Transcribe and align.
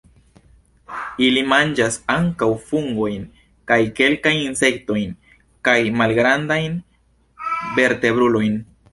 Ili 1.25 1.41
manĝas 1.49 1.97
ankaŭ 2.13 2.47
fungojn, 2.69 3.27
kaj 3.71 3.77
kelkajn 3.99 4.39
insektojn 4.45 5.13
kaj 5.69 5.75
malgrandajn 5.99 6.79
vertebrulojn. 7.77 8.57